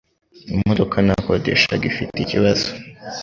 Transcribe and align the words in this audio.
Imodoka 0.55 0.97
nakodeshaga 1.07 1.83
ifite 1.91 2.15
ikibazo. 2.21 2.67